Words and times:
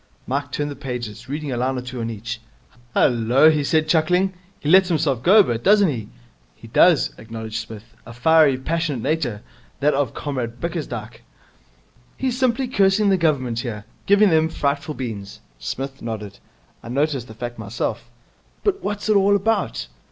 Mike 0.25 0.51
turned 0.51 0.71
the 0.71 0.75
pages, 0.75 1.29
reading 1.29 1.51
a 1.51 1.57
line 1.57 1.77
or 1.77 1.81
two 1.83 2.01
on 2.01 2.09
each. 2.09 2.41
'Hullo!' 2.95 3.51
he 3.51 3.63
said, 3.63 3.87
chuckling. 3.87 4.33
'He 4.59 4.67
lets 4.67 4.89
himself 4.89 5.21
go 5.21 5.37
a 5.37 5.43
bit, 5.43 5.63
doesn't 5.63 5.89
he!' 5.89 6.09
'He 6.55 6.67
does,' 6.69 7.13
acknowledged 7.19 7.59
Psmith. 7.67 7.83
'A 8.07 8.13
fiery, 8.13 8.57
passionate 8.57 9.03
nature, 9.03 9.43
that 9.79 9.93
of 9.93 10.15
Comrade 10.15 10.59
Bickersdyke.' 10.59 11.21
'He's 12.17 12.35
simply 12.35 12.67
cursing 12.67 13.09
the 13.09 13.15
Government 13.17 13.59
here. 13.59 13.85
Giving 14.07 14.31
them 14.31 14.49
frightful 14.49 14.95
beans.' 14.95 15.39
Psmith 15.59 16.01
nodded. 16.01 16.39
'I 16.81 16.89
noticed 16.89 17.27
the 17.27 17.35
fact 17.35 17.59
myself.' 17.59 18.09
'But 18.63 18.81
what's 18.83 19.07
it 19.07 19.15
all 19.15 19.35
about?' 19.35 19.87